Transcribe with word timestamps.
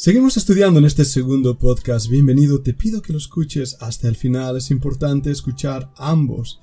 Seguimos 0.00 0.36
estudiando 0.36 0.78
en 0.78 0.84
este 0.84 1.04
segundo 1.04 1.58
podcast. 1.58 2.08
Bienvenido, 2.08 2.62
te 2.62 2.72
pido 2.72 3.02
que 3.02 3.12
lo 3.12 3.18
escuches 3.18 3.76
hasta 3.80 4.06
el 4.06 4.14
final. 4.14 4.56
Es 4.56 4.70
importante 4.70 5.32
escuchar 5.32 5.92
ambos 5.96 6.60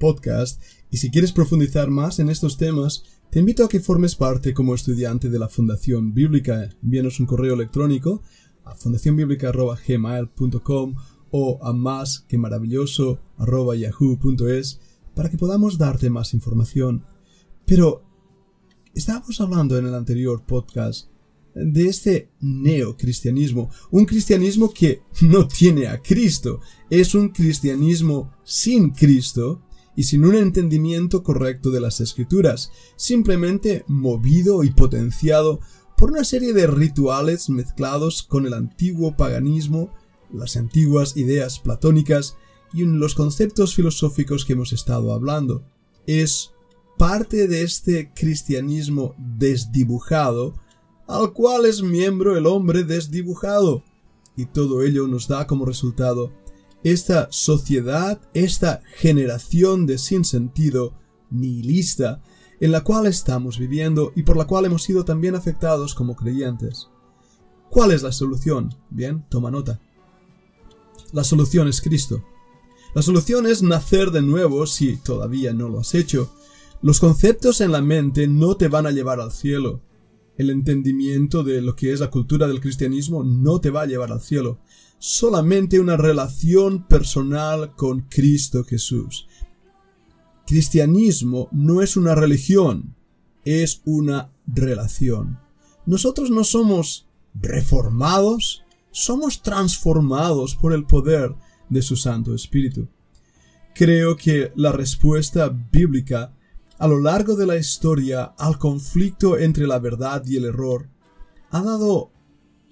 podcasts 0.00 0.58
y 0.90 0.96
si 0.96 1.10
quieres 1.10 1.32
profundizar 1.32 1.90
más 1.90 2.18
en 2.18 2.30
estos 2.30 2.56
temas, 2.56 3.02
te 3.30 3.40
invito 3.40 3.62
a 3.62 3.68
que 3.68 3.80
formes 3.80 4.16
parte 4.16 4.54
como 4.54 4.74
estudiante 4.74 5.28
de 5.28 5.38
la 5.38 5.50
Fundación 5.50 6.14
Bíblica. 6.14 6.70
Envíanos 6.82 7.20
un 7.20 7.26
correo 7.26 7.52
electrónico 7.52 8.22
a 8.64 8.74
fundacionbiblica.gmail.com 8.74 10.94
o 11.30 11.58
a 11.62 11.74
más 11.74 12.24
que 12.26 12.38
maravilloso 12.38 13.20
yahoo.es 13.38 14.80
para 15.14 15.28
que 15.28 15.36
podamos 15.36 15.76
darte 15.76 16.08
más 16.08 16.32
información. 16.32 17.04
Pero 17.66 18.02
estábamos 18.94 19.42
hablando 19.42 19.76
en 19.76 19.88
el 19.88 19.94
anterior 19.94 20.42
podcast 20.46 21.10
de 21.64 21.88
este 21.88 22.30
neocristianismo, 22.40 23.70
un 23.90 24.04
cristianismo 24.04 24.72
que 24.72 25.02
no 25.22 25.46
tiene 25.48 25.88
a 25.88 26.00
Cristo, 26.00 26.60
es 26.90 27.14
un 27.14 27.30
cristianismo 27.30 28.32
sin 28.44 28.90
Cristo 28.90 29.62
y 29.96 30.04
sin 30.04 30.24
un 30.24 30.36
entendimiento 30.36 31.22
correcto 31.22 31.70
de 31.70 31.80
las 31.80 32.00
escrituras, 32.00 32.70
simplemente 32.96 33.84
movido 33.88 34.62
y 34.62 34.70
potenciado 34.70 35.60
por 35.96 36.12
una 36.12 36.22
serie 36.22 36.52
de 36.52 36.68
rituales 36.68 37.50
mezclados 37.50 38.22
con 38.22 38.46
el 38.46 38.54
antiguo 38.54 39.16
paganismo, 39.16 39.92
las 40.32 40.56
antiguas 40.56 41.16
ideas 41.16 41.58
platónicas 41.58 42.36
y 42.72 42.84
los 42.84 43.14
conceptos 43.14 43.74
filosóficos 43.74 44.44
que 44.44 44.52
hemos 44.52 44.72
estado 44.72 45.12
hablando. 45.12 45.64
Es 46.06 46.52
parte 46.96 47.48
de 47.48 47.62
este 47.62 48.12
cristianismo 48.14 49.14
desdibujado 49.18 50.54
al 51.08 51.32
cual 51.32 51.64
es 51.64 51.82
miembro 51.82 52.36
el 52.36 52.46
hombre 52.46 52.84
desdibujado. 52.84 53.82
Y 54.36 54.44
todo 54.44 54.82
ello 54.82 55.08
nos 55.08 55.26
da 55.26 55.46
como 55.46 55.64
resultado 55.64 56.32
esta 56.84 57.26
sociedad, 57.32 58.20
esta 58.34 58.82
generación 58.94 59.86
de 59.86 59.98
sinsentido, 59.98 60.92
nihilista, 61.30 62.22
en 62.60 62.70
la 62.70 62.84
cual 62.84 63.06
estamos 63.06 63.58
viviendo 63.58 64.12
y 64.14 64.22
por 64.22 64.36
la 64.36 64.46
cual 64.46 64.66
hemos 64.66 64.82
sido 64.82 65.04
también 65.04 65.34
afectados 65.34 65.94
como 65.94 66.14
creyentes. 66.14 66.88
¿Cuál 67.70 67.90
es 67.90 68.02
la 68.02 68.12
solución? 68.12 68.74
Bien, 68.90 69.24
toma 69.28 69.50
nota. 69.50 69.80
La 71.12 71.24
solución 71.24 71.68
es 71.68 71.80
Cristo. 71.80 72.22
La 72.94 73.02
solución 73.02 73.46
es 73.46 73.62
nacer 73.62 74.10
de 74.10 74.22
nuevo 74.22 74.66
si 74.66 74.96
todavía 74.96 75.52
no 75.52 75.68
lo 75.68 75.80
has 75.80 75.94
hecho. 75.94 76.30
Los 76.82 77.00
conceptos 77.00 77.60
en 77.60 77.72
la 77.72 77.80
mente 77.80 78.28
no 78.28 78.56
te 78.56 78.68
van 78.68 78.86
a 78.86 78.90
llevar 78.90 79.20
al 79.20 79.32
cielo 79.32 79.80
el 80.38 80.50
entendimiento 80.50 81.42
de 81.42 81.60
lo 81.60 81.74
que 81.74 81.92
es 81.92 82.00
la 82.00 82.10
cultura 82.10 82.46
del 82.46 82.60
cristianismo 82.60 83.24
no 83.24 83.60
te 83.60 83.70
va 83.70 83.82
a 83.82 83.86
llevar 83.86 84.12
al 84.12 84.22
cielo. 84.22 84.60
Solamente 84.98 85.80
una 85.80 85.96
relación 85.96 86.86
personal 86.86 87.74
con 87.74 88.02
Cristo 88.02 88.64
Jesús. 88.64 89.26
Cristianismo 90.46 91.48
no 91.52 91.82
es 91.82 91.96
una 91.96 92.14
religión, 92.14 92.94
es 93.44 93.82
una 93.84 94.30
relación. 94.46 95.40
Nosotros 95.86 96.30
no 96.30 96.44
somos 96.44 97.08
reformados, 97.34 98.64
somos 98.92 99.42
transformados 99.42 100.54
por 100.54 100.72
el 100.72 100.84
poder 100.84 101.34
de 101.68 101.82
su 101.82 101.96
Santo 101.96 102.32
Espíritu. 102.34 102.88
Creo 103.74 104.16
que 104.16 104.52
la 104.54 104.70
respuesta 104.72 105.48
bíblica 105.48 106.32
a 106.78 106.86
lo 106.86 107.00
largo 107.00 107.34
de 107.34 107.46
la 107.46 107.56
historia 107.56 108.24
al 108.38 108.58
conflicto 108.58 109.36
entre 109.36 109.66
la 109.66 109.78
verdad 109.80 110.24
y 110.24 110.36
el 110.36 110.44
error, 110.44 110.88
ha 111.50 111.62
dado 111.62 112.12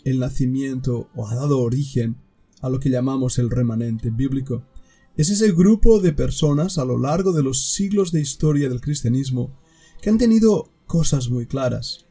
el 0.04 0.20
nacimiento 0.20 1.08
o 1.16 1.26
ha 1.26 1.34
dado 1.34 1.58
origen 1.58 2.16
a 2.60 2.68
lo 2.68 2.78
que 2.78 2.90
llamamos 2.90 3.38
el 3.38 3.50
remanente 3.50 4.10
bíblico. 4.10 4.64
Es 5.16 5.30
ese 5.30 5.52
grupo 5.52 5.98
de 6.00 6.12
personas 6.12 6.78
a 6.78 6.84
lo 6.84 6.98
largo 6.98 7.32
de 7.32 7.42
los 7.42 7.72
siglos 7.72 8.12
de 8.12 8.20
historia 8.20 8.68
del 8.68 8.80
cristianismo 8.80 9.58
que 10.00 10.10
han 10.10 10.18
tenido 10.18 10.70
cosas 10.86 11.28
muy 11.28 11.46
claras. 11.46 12.06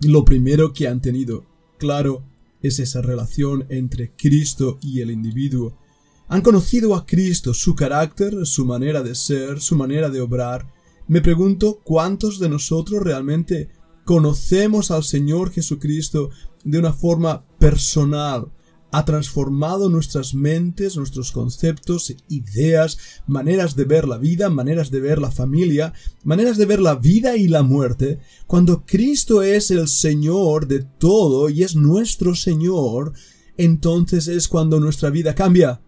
Lo 0.00 0.24
primero 0.24 0.72
que 0.72 0.88
han 0.88 1.00
tenido 1.00 1.46
claro 1.78 2.24
es 2.62 2.80
esa 2.80 3.00
relación 3.00 3.66
entre 3.68 4.12
Cristo 4.16 4.78
y 4.82 5.00
el 5.00 5.10
individuo. 5.10 5.78
Han 6.26 6.42
conocido 6.42 6.96
a 6.96 7.06
Cristo, 7.06 7.54
su 7.54 7.74
carácter, 7.74 8.44
su 8.44 8.64
manera 8.64 9.02
de 9.02 9.14
ser, 9.14 9.60
su 9.60 9.76
manera 9.76 10.10
de 10.10 10.20
obrar, 10.20 10.66
me 11.08 11.22
pregunto 11.22 11.80
cuántos 11.82 12.38
de 12.38 12.50
nosotros 12.50 13.02
realmente 13.02 13.70
conocemos 14.04 14.90
al 14.90 15.04
Señor 15.04 15.50
Jesucristo 15.50 16.30
de 16.64 16.78
una 16.78 16.92
forma 16.92 17.46
personal. 17.58 18.52
Ha 18.90 19.04
transformado 19.04 19.88
nuestras 19.90 20.34
mentes, 20.34 20.96
nuestros 20.96 21.32
conceptos, 21.32 22.14
ideas, 22.28 22.98
maneras 23.26 23.74
de 23.74 23.84
ver 23.84 24.06
la 24.06 24.18
vida, 24.18 24.48
maneras 24.50 24.90
de 24.90 25.00
ver 25.00 25.18
la 25.18 25.30
familia, 25.30 25.92
maneras 26.24 26.56
de 26.56 26.66
ver 26.66 26.80
la 26.80 26.94
vida 26.94 27.36
y 27.36 27.48
la 27.48 27.62
muerte. 27.62 28.18
Cuando 28.46 28.84
Cristo 28.86 29.42
es 29.42 29.70
el 29.70 29.88
Señor 29.88 30.66
de 30.68 30.80
todo 30.80 31.48
y 31.48 31.62
es 31.62 31.74
nuestro 31.74 32.34
Señor, 32.34 33.12
entonces 33.56 34.28
es 34.28 34.46
cuando 34.48 34.78
nuestra 34.80 35.10
vida 35.10 35.34
cambia. 35.34 35.82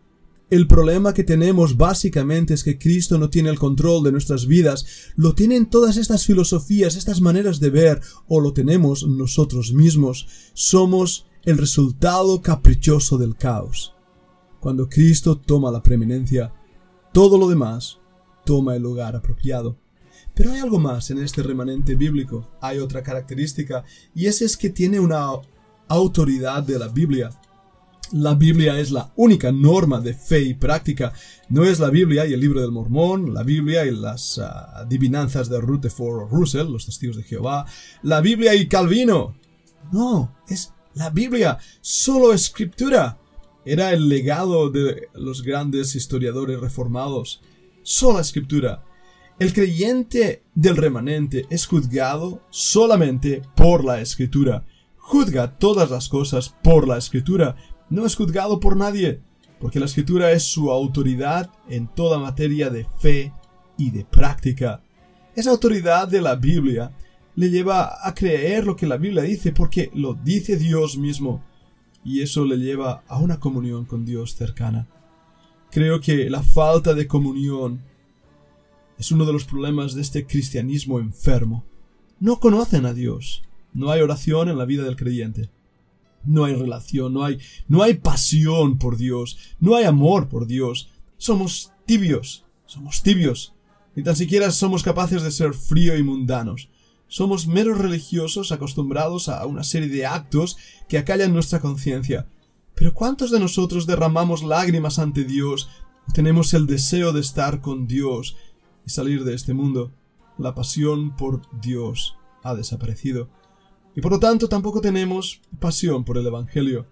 El 0.51 0.67
problema 0.67 1.15
que 1.15 1.23
tenemos 1.23 1.77
básicamente 1.77 2.55
es 2.55 2.65
que 2.65 2.77
Cristo 2.77 3.19
no 3.19 3.31
tiene 3.31 3.51
el 3.51 3.59
control 3.59 4.03
de 4.03 4.11
nuestras 4.11 4.49
vidas, 4.49 5.13
lo 5.15 5.37
tienen 5.37 5.71
todas 5.71 5.97
estas 5.97 6.27
filosofías, 6.27 6.97
estas 6.97 7.21
maneras 7.21 7.61
de 7.61 7.71
ver, 7.71 8.01
o 8.27 8.41
lo 8.41 8.53
tenemos 8.53 9.07
nosotros 9.07 9.73
mismos. 9.73 10.27
Somos 10.53 11.27
el 11.45 11.57
resultado 11.57 12.43
caprichoso 12.43 13.17
del 13.17 13.37
caos. 13.37 13.95
Cuando 14.59 14.89
Cristo 14.89 15.39
toma 15.39 15.71
la 15.71 15.85
preeminencia, 15.85 16.53
todo 17.13 17.39
lo 17.39 17.49
demás 17.49 17.99
toma 18.45 18.75
el 18.75 18.83
lugar 18.83 19.15
apropiado. 19.15 19.79
Pero 20.35 20.51
hay 20.51 20.59
algo 20.59 20.81
más 20.81 21.13
en 21.13 21.19
este 21.19 21.45
remanente 21.45 21.95
bíblico, 21.95 22.51
hay 22.61 22.79
otra 22.79 23.05
característica, 23.05 23.85
y 24.17 24.27
ese 24.27 24.47
es 24.47 24.57
que 24.57 24.71
tiene 24.71 24.99
una 24.99 25.29
autoridad 25.87 26.65
de 26.65 26.79
la 26.79 26.89
Biblia. 26.89 27.31
La 28.13 28.35
Biblia 28.35 28.79
es 28.81 28.91
la 28.91 29.13
única 29.17 29.53
norma 29.53 30.01
de 30.01 30.15
fe 30.15 30.43
y 30.43 30.55
práctica. 30.55 31.13
No 31.49 31.65
es 31.65 31.79
la 31.79 31.91
Biblia 31.91 32.27
y 32.27 32.33
el 32.33 32.41
libro 32.41 32.61
del 32.61 32.73
Mormón, 32.73 33.33
la 33.33 33.45
Biblia 33.45 33.87
y 33.87 33.93
las 33.93 34.39
ah, 34.39 34.81
adivinanzas 34.81 35.49
de 35.49 35.61
Rutherford 35.61 36.29
Russell, 36.31 36.73
los 36.73 36.87
testigos 36.87 37.17
de 37.17 37.23
Jehová, 37.23 37.67
la 38.03 38.21
Biblia 38.21 38.55
y 38.55 38.67
Calvino. 38.67 39.37
No, 39.93 40.35
es 40.49 40.73
la 40.95 41.11
Biblia, 41.11 41.59
solo 41.81 42.33
escritura. 42.33 43.19
Era 43.65 43.93
el 43.93 44.09
legado 44.09 44.71
de 44.71 45.09
los 45.15 45.43
grandes 45.43 45.95
historiadores 45.95 46.61
reformados. 46.61 47.41
Sola 47.83 48.23
escritura. 48.23 48.85
El 49.39 49.53
creyente 49.53 50.43
del 50.55 50.77
remanente 50.77 51.47
es 51.49 51.67
juzgado 51.67 52.43
solamente 52.51 53.43
por 53.55 53.85
la 53.85 54.01
escritura. 54.01 54.67
Juzga 54.97 55.59
todas 55.59 55.91
las 55.91 56.09
cosas 56.09 56.55
por 56.63 56.87
la 56.87 56.99
escritura 56.99 57.57
no 57.91 58.07
es 58.07 58.17
juzgado 58.17 58.61
por 58.61 58.77
nadie, 58.77 59.21
porque 59.59 59.79
la 59.79 59.87
escritura 59.87 60.33
es 60.33 60.45
su 60.45 60.71
autoridad 60.71 61.51
en 61.69 61.89
toda 61.89 62.19
materia 62.19 62.71
de 62.71 62.87
fe 63.01 63.33
y 63.77 63.91
de 63.91 64.05
práctica. 64.05 64.83
Esa 65.35 65.51
autoridad 65.51 66.09
de 66.09 66.23
la 66.23 66.37
Biblia 66.37 66.93
le 67.37 67.51
lleva 67.51 68.07
a 68.07 68.15
creer 68.15 68.65
lo 68.65 68.77
que 68.77 68.87
la 68.87 68.97
Biblia 68.97 69.23
dice 69.23 69.53
porque 69.53 69.91
lo 69.95 70.15
dice 70.15 70.57
Dios 70.57 70.97
mismo, 70.97 71.45
y 72.05 72.23
eso 72.23 72.45
le 72.45 72.57
lleva 72.57 73.03
a 73.09 73.19
una 73.19 73.39
comunión 73.39 73.85
con 73.85 74.05
Dios 74.05 74.35
cercana. 74.35 74.89
Creo 75.71 76.01
que 76.01 76.31
la 76.31 76.43
falta 76.43 76.95
de 76.95 77.07
comunión 77.07 77.83
es 78.99 79.13
uno 79.13 79.25
de 79.25 79.33
los 79.33 79.45
problemas 79.45 79.95
de 79.95 80.03
este 80.03 80.27
cristianismo 80.27 80.99
enfermo. 80.99 81.65
No 82.19 82.41
conocen 82.41 82.87
a 82.87 82.93
Dios. 82.93 83.43
No 83.73 83.91
hay 83.91 84.01
oración 84.01 84.49
en 84.49 84.59
la 84.59 84.65
vida 84.65 84.83
del 84.83 84.97
creyente. 84.97 85.49
No 86.25 86.45
hay 86.45 86.55
relación, 86.55 87.15
no 87.15 87.25
hay, 87.25 87.39
no 87.69 87.83
hay 87.83 87.95
pasión 87.95 88.79
por 88.79 88.97
Dios, 88.97 89.39
no 89.59 89.77
hay 89.77 89.85
amor 89.85 90.29
por 90.29 90.47
Dios. 90.47 90.91
Somos 91.17 91.73
tibios, 91.87 92.45
somos 92.67 93.03
tibios. 93.03 93.55
Ni 93.95 94.03
tan 94.03 94.17
siquiera 94.17 94.51
somos 94.51 94.83
capaces 94.83 95.23
de 95.23 95.31
ser 95.31 95.55
frío 95.55 95.97
y 95.97 96.03
mundanos. 96.03 96.69
Somos 97.09 97.47
meros 97.47 97.79
religiosos 97.79 98.53
acostumbrados 98.53 99.29
a 99.29 99.45
una 99.47 99.65
serie 99.65 99.89
de 99.89 100.07
actos 100.07 100.57
que 100.89 100.99
acallan 100.99 101.33
nuestra 101.33 101.61
conciencia. 101.61 102.29
Pero 102.75 102.95
¿cuántos 102.95 103.31
de 103.31 103.41
nosotros 103.41 103.87
derramamos 103.87 104.43
lágrimas 104.43 104.99
ante 104.99 105.25
Dios 105.25 105.69
tenemos 106.15 106.55
el 106.55 106.67
deseo 106.67 107.13
de 107.13 107.21
estar 107.21 107.61
con 107.61 107.87
Dios 107.87 108.37
y 108.87 108.91
salir 108.91 109.25
de 109.25 109.35
este 109.35 109.55
mundo? 109.55 109.93
La 110.39 110.55
pasión 110.55 111.17
por 111.17 111.43
Dios 111.61 112.17
ha 112.43 112.55
desaparecido 112.55 113.29
y 113.95 114.01
por 114.01 114.13
lo 114.13 114.21
tanto 114.21 114.49
tampoco 114.49 114.81
tenemos 114.81 115.41
pasión 115.59 116.05
por 116.05 116.19
el 116.19 116.27
Evangelio. 116.27 116.87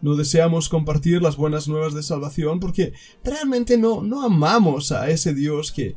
No 0.00 0.14
deseamos 0.14 0.68
compartir 0.68 1.22
las 1.22 1.36
buenas 1.36 1.68
nuevas 1.68 1.94
de 1.94 2.02
salvación 2.02 2.60
porque 2.60 2.92
realmente 3.24 3.78
no, 3.78 4.02
no 4.02 4.22
amamos 4.22 4.92
a 4.92 5.08
ese 5.08 5.34
Dios 5.34 5.72
que 5.72 5.96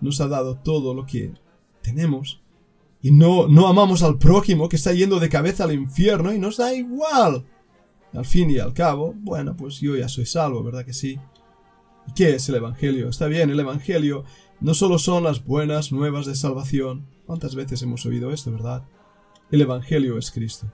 nos 0.00 0.20
ha 0.20 0.28
dado 0.28 0.56
todo 0.56 0.94
lo 0.94 1.06
que 1.06 1.32
tenemos. 1.82 2.40
y 3.04 3.10
no, 3.10 3.48
no 3.48 3.66
amamos 3.66 4.04
al 4.04 4.16
prójimo 4.18 4.68
que 4.68 4.76
está 4.76 4.92
yendo 4.92 5.18
de 5.18 5.28
cabeza 5.28 5.64
al 5.64 5.72
infierno 5.72 6.32
y 6.32 6.38
nos 6.38 6.58
da 6.58 6.72
igual. 6.72 7.44
Al 8.12 8.24
fin 8.24 8.50
y 8.50 8.58
al 8.58 8.72
cabo, 8.74 9.14
bueno, 9.16 9.56
pues 9.56 9.80
yo 9.80 9.96
ya 9.96 10.08
soy 10.08 10.26
salvo, 10.26 10.62
¿verdad 10.62 10.84
que 10.84 10.92
sí? 10.92 11.18
¿Y 12.06 12.12
qué 12.12 12.36
es 12.36 12.48
el 12.48 12.56
Evangelio? 12.56 13.08
Está 13.08 13.26
bien, 13.26 13.50
el 13.50 13.58
Evangelio 13.58 14.24
no 14.60 14.74
solo 14.74 14.98
son 14.98 15.24
las 15.24 15.44
buenas 15.44 15.90
nuevas 15.90 16.26
de 16.26 16.36
salvación. 16.36 17.06
¿Cuántas 17.26 17.56
veces 17.56 17.82
hemos 17.82 18.06
oído 18.06 18.32
esto, 18.32 18.52
verdad? 18.52 18.84
El 19.52 19.60
Evangelio 19.60 20.16
es 20.16 20.30
Cristo. 20.30 20.72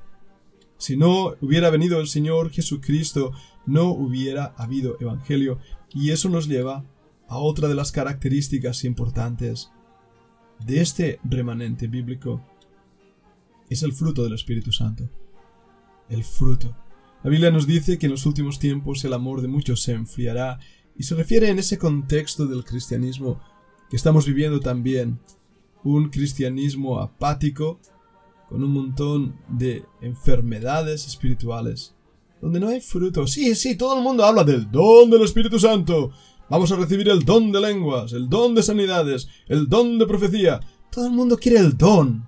Si 0.77 0.97
no 0.97 1.35
hubiera 1.41 1.69
venido 1.69 2.01
el 2.01 2.07
Señor 2.07 2.51
Jesucristo, 2.51 3.33
no 3.67 3.91
hubiera 3.91 4.55
habido 4.57 4.97
Evangelio. 5.01 5.59
Y 5.93 6.13
eso 6.13 6.29
nos 6.29 6.47
lleva 6.47 6.85
a 7.27 7.39
otra 7.39 7.67
de 7.67 7.75
las 7.75 7.91
características 7.91 8.85
importantes 8.85 9.73
de 10.65 10.81
este 10.81 11.19
remanente 11.25 11.89
bíblico 11.89 12.41
es 13.69 13.83
el 13.83 13.93
fruto 13.93 14.23
del 14.23 14.35
Espíritu 14.35 14.71
Santo. 14.71 15.11
El 16.09 16.23
fruto. 16.23 16.77
La 17.25 17.31
Biblia 17.31 17.51
nos 17.51 17.67
dice 17.67 17.99
que 17.99 18.07
en 18.07 18.13
los 18.13 18.27
últimos 18.27 18.61
tiempos 18.61 19.05
el 19.05 19.13
amor 19.13 19.43
de 19.43 19.49
muchos 19.49 19.83
se 19.83 19.93
enfriará 19.93 20.61
y 20.97 21.03
se 21.03 21.17
refiere 21.17 21.49
en 21.49 21.59
ese 21.59 21.79
contexto 21.79 22.47
del 22.47 22.65
cristianismo 22.65 23.41
que 23.91 23.97
estamos 23.97 24.25
viviendo 24.25 24.61
también, 24.61 25.19
un 25.83 26.11
cristianismo 26.11 27.01
apático 27.01 27.81
con 28.49 28.63
un 28.63 28.71
montón 28.71 29.37
de 29.49 29.85
enfermedades 30.01 31.07
espirituales, 31.07 31.95
donde 32.41 32.61
no 32.61 32.69
hay 32.69 32.81
fruto. 32.81 33.27
Sí, 33.27 33.55
sí, 33.55 33.77
todo 33.77 33.97
el 33.97 34.03
mundo 34.03 34.25
habla 34.25 34.45
del 34.45 34.71
don 34.71 35.11
del 35.11 35.23
Espíritu 35.23 35.59
Santo, 35.59 36.13
Vamos 36.51 36.73
a 36.73 36.77
recibir 36.77 37.11
el 37.11 37.27
don 37.27 37.53
de 37.53 37.61
lenguas, 37.61 38.15
el 38.15 38.31
don 38.31 38.55
de 38.55 38.63
sanidades, 38.63 39.29
el 39.49 39.69
don 39.69 39.99
de 39.99 40.07
profecía. 40.07 40.61
Todo 40.91 41.07
el 41.07 41.13
mundo 41.13 41.37
quiere 41.37 41.59
el 41.59 41.77
don. 41.77 42.27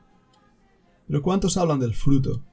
Pero 1.07 1.23
¿cuántos 1.23 1.57
hablan 1.57 1.81
del 1.81 1.95
fruto? 1.95 2.45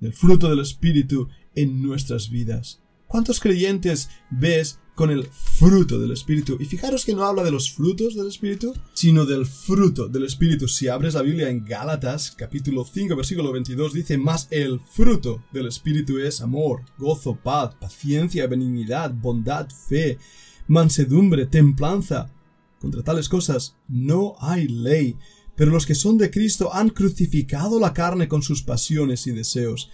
Del 0.00 0.12
fruto 0.12 0.50
del 0.50 0.60
Espíritu 0.60 1.28
en 1.54 1.82
nuestras 1.82 2.28
vidas. 2.28 2.82
¿Cuántos 3.06 3.40
creyentes 3.40 4.10
ves 4.30 4.80
con 4.98 5.12
el 5.12 5.28
fruto 5.30 6.00
del 6.00 6.10
Espíritu? 6.10 6.56
Y 6.58 6.64
fijaros 6.64 7.04
que 7.04 7.14
no 7.14 7.24
habla 7.24 7.44
de 7.44 7.52
los 7.52 7.70
frutos 7.70 8.16
del 8.16 8.26
Espíritu, 8.26 8.74
sino 8.94 9.24
del 9.26 9.46
fruto 9.46 10.08
del 10.08 10.24
Espíritu. 10.24 10.66
Si 10.66 10.88
abres 10.88 11.14
la 11.14 11.22
Biblia 11.22 11.48
en 11.48 11.64
Gálatas, 11.64 12.32
capítulo 12.32 12.84
5, 12.84 13.14
versículo 13.14 13.52
22, 13.52 13.92
dice, 13.92 14.18
más 14.18 14.48
el 14.50 14.80
fruto 14.80 15.44
del 15.52 15.68
Espíritu 15.68 16.18
es 16.18 16.40
amor, 16.40 16.82
gozo, 16.98 17.38
paz, 17.40 17.76
paciencia, 17.76 18.48
benignidad, 18.48 19.14
bondad, 19.14 19.68
fe 19.70 20.18
mansedumbre, 20.66 21.46
templanza. 21.46 22.32
Contra 22.80 23.04
tales 23.04 23.28
cosas 23.28 23.76
no 23.86 24.34
hay 24.40 24.66
ley, 24.66 25.16
pero 25.54 25.70
los 25.70 25.86
que 25.86 25.94
son 25.94 26.18
de 26.18 26.32
Cristo 26.32 26.74
han 26.74 26.90
crucificado 26.90 27.78
la 27.78 27.92
carne 27.92 28.26
con 28.26 28.42
sus 28.42 28.64
pasiones 28.64 29.28
y 29.28 29.30
deseos. 29.30 29.90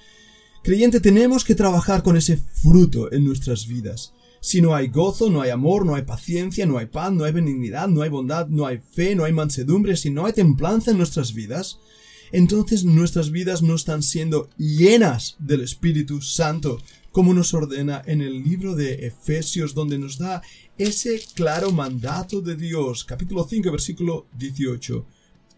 Creyente, 0.63 0.99
tenemos 0.99 1.45
que 1.45 1.55
trabajar 1.55 2.03
con 2.03 2.17
ese 2.17 2.39
fruto 2.39 3.13
en 3.13 3.27
nuestras 3.27 3.67
vidas. 3.67 4.15
Si 4.45 4.61
no 4.61 4.75
hay 4.75 4.89
gozo, 4.89 5.31
no 5.31 5.41
hay 5.41 5.49
amor, 5.49 5.87
no 5.87 5.95
hay 5.95 6.03
paciencia, 6.03 6.67
no 6.67 6.77
hay 6.77 6.85
paz, 6.85 7.11
no 7.11 7.25
hay 7.25 7.33
benignidad, 7.33 7.89
no 7.89 8.03
hay 8.03 8.11
bondad, 8.11 8.47
no 8.47 8.67
hay 8.67 8.77
fe, 8.77 9.15
no 9.15 9.25
hay 9.25 9.33
mansedumbre, 9.33 9.97
si 9.97 10.11
no 10.11 10.27
hay 10.27 10.35
templanza 10.35 10.91
en 10.91 10.99
nuestras 10.99 11.33
vidas, 11.33 11.79
entonces 12.31 12.85
nuestras 12.85 13.31
vidas 13.31 13.63
no 13.63 13.75
están 13.75 14.03
siendo 14.03 14.51
llenas 14.59 15.37
del 15.39 15.63
Espíritu 15.63 16.21
Santo, 16.21 16.79
como 17.11 17.33
nos 17.33 17.55
ordena 17.55 18.03
en 18.05 18.21
el 18.21 18.45
libro 18.45 18.75
de 18.75 19.07
Efesios, 19.07 19.73
donde 19.73 19.97
nos 19.97 20.19
da 20.19 20.43
ese 20.77 21.23
claro 21.35 21.73
mandato 21.73 22.43
de 22.43 22.55
Dios, 22.55 23.07
capítulo 23.07 23.47
5, 23.49 23.73
versículo 23.73 24.27
18. 24.37 25.07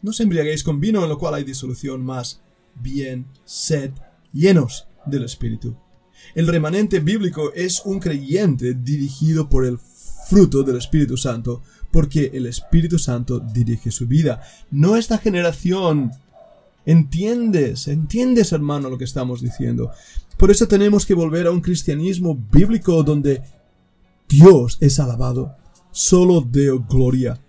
No 0.03 0.11
os 0.11 0.21
embriaguéis 0.21 0.63
con 0.63 0.79
vino 0.79 1.03
en 1.03 1.09
lo 1.09 1.19
cual 1.19 1.35
hay 1.35 1.43
disolución, 1.43 2.05
más 2.05 2.41
bien 2.77 3.27
sed 3.45 3.91
llenos 4.33 4.87
del 5.07 5.25
Espíritu. 5.25 5.77
El 6.35 6.47
remanente 6.47 7.01
bíblico 7.01 7.53
es 7.55 7.83
un 7.85 7.99
creyente 7.99 8.75
dirigido 8.75 9.49
por 9.49 9.65
el 9.65 9.79
fruto 10.29 10.63
del 10.63 10.77
Espíritu 10.77 11.17
Santo, 11.17 11.63
porque 11.91 12.31
el 12.35 12.47
Espíritu 12.47 12.99
Santo 12.99 13.41
dirige 13.41 13.91
su 13.91 14.07
vida. 14.07 14.43
No 14.71 14.97
esta 14.97 15.19
generación. 15.19 16.13
¿Entiendes? 16.85 17.89
¿Entiendes, 17.89 18.53
hermano, 18.53 18.91
lo 18.91 18.99
que 18.99 19.05
estamos 19.05 19.41
diciendo? 19.41 19.91
Por 20.37 20.51
eso 20.51 20.69
tenemos 20.69 21.07
que 21.07 21.15
volver 21.15 21.47
a 21.47 21.51
un 21.51 21.61
cristianismo 21.61 22.37
bíblico 22.53 23.03
donde 23.03 23.43
Dios 24.29 24.79
es 24.81 25.01
alabado, 25.01 25.57
solo 25.91 26.43
Deo 26.43 26.85
gloria. 26.89 27.41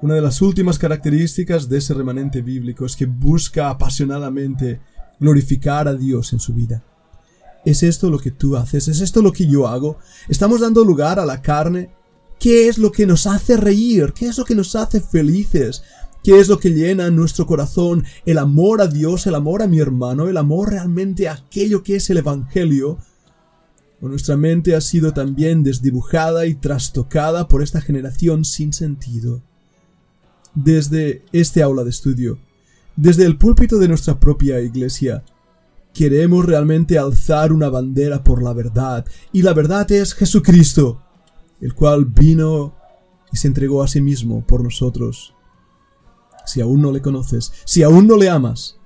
Una 0.00 0.14
de 0.14 0.20
las 0.20 0.42
últimas 0.42 0.78
características 0.78 1.68
de 1.68 1.78
ese 1.78 1.94
remanente 1.94 2.40
bíblico 2.40 2.86
es 2.86 2.94
que 2.94 3.06
busca 3.06 3.68
apasionadamente 3.70 4.80
glorificar 5.18 5.88
a 5.88 5.94
Dios 5.94 6.32
en 6.32 6.38
su 6.38 6.54
vida. 6.54 6.84
¿Es 7.68 7.82
esto 7.82 8.08
lo 8.08 8.18
que 8.18 8.30
tú 8.30 8.56
haces? 8.56 8.88
¿Es 8.88 9.02
esto 9.02 9.20
lo 9.20 9.30
que 9.30 9.46
yo 9.46 9.68
hago? 9.68 9.98
¿Estamos 10.26 10.62
dando 10.62 10.82
lugar 10.84 11.20
a 11.20 11.26
la 11.26 11.42
carne? 11.42 11.90
¿Qué 12.40 12.66
es 12.66 12.78
lo 12.78 12.90
que 12.90 13.04
nos 13.04 13.26
hace 13.26 13.58
reír? 13.58 14.14
¿Qué 14.14 14.24
es 14.24 14.38
lo 14.38 14.46
que 14.46 14.54
nos 14.54 14.74
hace 14.74 15.02
felices? 15.02 15.82
¿Qué 16.24 16.40
es 16.40 16.48
lo 16.48 16.58
que 16.58 16.70
llena 16.70 17.08
en 17.08 17.16
nuestro 17.16 17.44
corazón? 17.44 18.06
El 18.24 18.38
amor 18.38 18.80
a 18.80 18.86
Dios, 18.86 19.26
el 19.26 19.34
amor 19.34 19.60
a 19.60 19.68
mi 19.68 19.80
hermano, 19.80 20.28
el 20.28 20.38
amor 20.38 20.70
realmente 20.70 21.28
a 21.28 21.34
aquello 21.34 21.82
que 21.82 21.96
es 21.96 22.08
el 22.08 22.16
Evangelio. 22.16 22.96
O 24.00 24.08
nuestra 24.08 24.38
mente 24.38 24.74
ha 24.74 24.80
sido 24.80 25.12
también 25.12 25.62
desdibujada 25.62 26.46
y 26.46 26.54
trastocada 26.54 27.48
por 27.48 27.62
esta 27.62 27.82
generación 27.82 28.46
sin 28.46 28.72
sentido. 28.72 29.42
Desde 30.54 31.22
este 31.32 31.62
aula 31.62 31.84
de 31.84 31.90
estudio, 31.90 32.38
desde 32.96 33.26
el 33.26 33.36
púlpito 33.36 33.78
de 33.78 33.88
nuestra 33.88 34.18
propia 34.18 34.58
iglesia, 34.62 35.22
queremos 35.92 36.44
realmente 36.44 36.98
alzar 36.98 37.52
una 37.52 37.68
bandera 37.68 38.22
por 38.22 38.42
la 38.42 38.52
verdad, 38.52 39.04
y 39.32 39.42
la 39.42 39.54
verdad 39.54 39.90
es 39.92 40.14
Jesucristo, 40.14 41.02
el 41.60 41.74
cual 41.74 42.04
vino 42.04 42.74
y 43.32 43.36
se 43.36 43.48
entregó 43.48 43.82
a 43.82 43.88
sí 43.88 44.00
mismo 44.00 44.46
por 44.46 44.62
nosotros 44.62 45.34
si 46.48 46.62
aún 46.62 46.80
no 46.80 46.90
le 46.90 47.02
conoces, 47.02 47.52
si 47.64 47.82
aún 47.82 48.06
no 48.06 48.16
le 48.16 48.30
amas, 48.30 48.78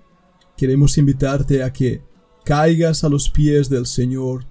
queremos 0.57 0.99
invitarte 0.99 1.63
a 1.63 1.73
que 1.73 2.03
caigas 2.45 3.05
a 3.05 3.09
los 3.09 3.31
pies 3.31 3.69
del 3.69 3.87
Señor 3.87 4.47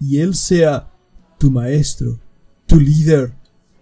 y 0.00 0.18
Él 0.18 0.34
sea 0.34 0.92
tu 1.38 1.50
maestro, 1.50 2.18
tu 2.66 2.80
líder, 2.80 3.34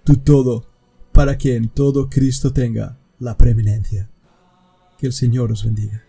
tu 0.04 0.16
todo, 0.16 0.66
para 1.12 1.38
que 1.38 1.56
en 1.56 1.68
todo 1.68 2.10
Cristo 2.10 2.52
tenga 2.52 2.98
la 3.18 3.38
preeminencia. 3.38 4.10
Que 4.98 5.06
el 5.06 5.12
Señor 5.12 5.50
os 5.50 5.64
bendiga. 5.64 6.04